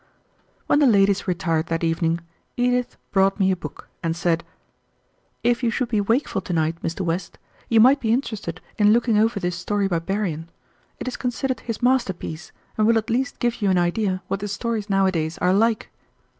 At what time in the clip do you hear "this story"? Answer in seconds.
9.39-9.87